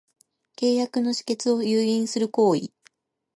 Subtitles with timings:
[0.57, 2.71] 契約の締結を誘引する行為